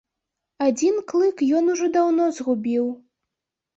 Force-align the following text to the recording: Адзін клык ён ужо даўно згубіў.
Адзін 0.67 0.95
клык 1.11 1.43
ён 1.59 1.71
ужо 1.75 1.91
даўно 2.01 2.25
згубіў. 2.39 2.85